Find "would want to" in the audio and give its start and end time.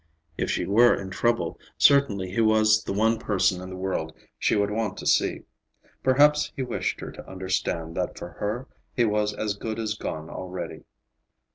4.55-5.05